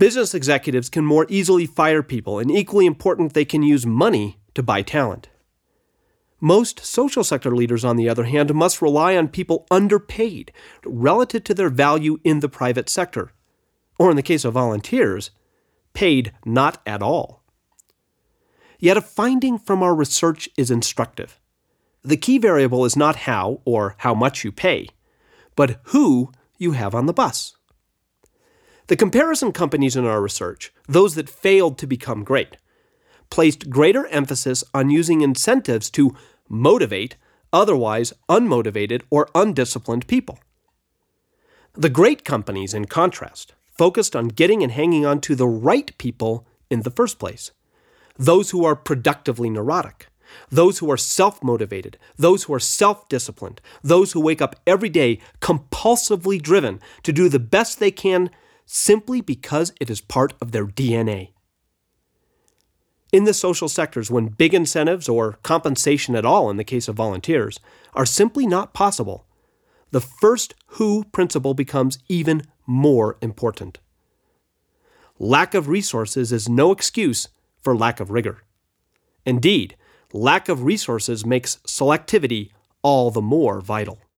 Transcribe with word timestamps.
Business 0.00 0.32
executives 0.34 0.88
can 0.88 1.04
more 1.04 1.26
easily 1.28 1.66
fire 1.66 2.02
people, 2.02 2.38
and 2.38 2.50
equally 2.50 2.86
important, 2.86 3.34
they 3.34 3.44
can 3.44 3.62
use 3.62 3.84
money 3.84 4.38
to 4.54 4.62
buy 4.62 4.80
talent. 4.80 5.28
Most 6.40 6.80
social 6.80 7.22
sector 7.22 7.54
leaders, 7.54 7.84
on 7.84 7.96
the 7.96 8.08
other 8.08 8.24
hand, 8.24 8.54
must 8.54 8.80
rely 8.80 9.14
on 9.14 9.28
people 9.28 9.66
underpaid 9.70 10.54
relative 10.86 11.44
to 11.44 11.52
their 11.52 11.68
value 11.68 12.18
in 12.24 12.40
the 12.40 12.48
private 12.48 12.88
sector, 12.88 13.32
or 13.98 14.08
in 14.08 14.16
the 14.16 14.22
case 14.22 14.42
of 14.46 14.54
volunteers, 14.54 15.32
paid 15.92 16.32
not 16.46 16.80
at 16.86 17.02
all. 17.02 17.42
Yet 18.78 18.96
a 18.96 19.02
finding 19.02 19.58
from 19.58 19.82
our 19.82 19.94
research 19.94 20.48
is 20.56 20.70
instructive. 20.70 21.38
The 22.02 22.16
key 22.16 22.38
variable 22.38 22.86
is 22.86 22.96
not 22.96 23.16
how 23.16 23.60
or 23.66 23.96
how 23.98 24.14
much 24.14 24.44
you 24.44 24.50
pay, 24.50 24.88
but 25.56 25.78
who 25.88 26.32
you 26.56 26.72
have 26.72 26.94
on 26.94 27.04
the 27.04 27.12
bus. 27.12 27.58
The 28.90 28.96
comparison 28.96 29.52
companies 29.52 29.94
in 29.94 30.04
our 30.04 30.20
research, 30.20 30.72
those 30.88 31.14
that 31.14 31.30
failed 31.30 31.78
to 31.78 31.86
become 31.86 32.24
great, 32.24 32.56
placed 33.30 33.70
greater 33.70 34.08
emphasis 34.08 34.64
on 34.74 34.90
using 34.90 35.20
incentives 35.20 35.90
to 35.90 36.16
motivate 36.48 37.14
otherwise 37.52 38.12
unmotivated 38.28 39.02
or 39.08 39.28
undisciplined 39.32 40.08
people. 40.08 40.40
The 41.74 41.88
great 41.88 42.24
companies, 42.24 42.74
in 42.74 42.86
contrast, 42.86 43.54
focused 43.64 44.16
on 44.16 44.26
getting 44.26 44.60
and 44.60 44.72
hanging 44.72 45.06
on 45.06 45.20
to 45.20 45.36
the 45.36 45.46
right 45.46 45.96
people 45.96 46.44
in 46.68 46.82
the 46.82 46.90
first 46.90 47.20
place 47.20 47.52
those 48.16 48.50
who 48.50 48.64
are 48.64 48.74
productively 48.74 49.48
neurotic, 49.48 50.08
those 50.48 50.80
who 50.80 50.90
are 50.90 50.96
self 50.96 51.44
motivated, 51.44 51.96
those 52.16 52.42
who 52.42 52.54
are 52.54 52.58
self 52.58 53.08
disciplined, 53.08 53.60
those 53.84 54.10
who 54.10 54.20
wake 54.20 54.42
up 54.42 54.56
every 54.66 54.88
day 54.88 55.20
compulsively 55.40 56.42
driven 56.42 56.80
to 57.04 57.12
do 57.12 57.28
the 57.28 57.38
best 57.38 57.78
they 57.78 57.92
can 57.92 58.30
simply 58.72 59.20
because 59.20 59.72
it 59.80 59.90
is 59.90 60.00
part 60.00 60.32
of 60.40 60.52
their 60.52 60.64
DNA. 60.64 61.32
In 63.12 63.24
the 63.24 63.34
social 63.34 63.68
sectors, 63.68 64.12
when 64.12 64.28
big 64.28 64.54
incentives 64.54 65.08
or 65.08 65.38
compensation 65.42 66.14
at 66.14 66.24
all 66.24 66.48
in 66.48 66.56
the 66.56 66.62
case 66.62 66.86
of 66.86 66.94
volunteers 66.94 67.58
are 67.94 68.06
simply 68.06 68.46
not 68.46 68.72
possible, 68.72 69.26
the 69.90 70.00
first 70.00 70.54
who 70.78 71.02
principle 71.10 71.52
becomes 71.52 71.98
even 72.08 72.42
more 72.64 73.18
important. 73.20 73.80
Lack 75.18 75.52
of 75.52 75.66
resources 75.66 76.30
is 76.30 76.48
no 76.48 76.70
excuse 76.70 77.26
for 77.60 77.76
lack 77.76 77.98
of 77.98 78.12
rigor. 78.12 78.44
Indeed, 79.26 79.74
lack 80.12 80.48
of 80.48 80.62
resources 80.62 81.26
makes 81.26 81.56
selectivity 81.66 82.50
all 82.82 83.10
the 83.10 83.20
more 83.20 83.60
vital. 83.60 83.98